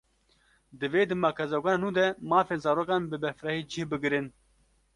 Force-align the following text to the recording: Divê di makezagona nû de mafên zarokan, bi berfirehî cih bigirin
Divê 0.79 1.01
di 1.09 1.15
makezagona 1.23 1.77
nû 1.83 1.89
de 1.97 2.05
mafên 2.29 2.59
zarokan, 2.65 3.03
bi 3.11 3.17
berfirehî 3.23 3.61
cih 3.71 3.87
bigirin 3.91 4.27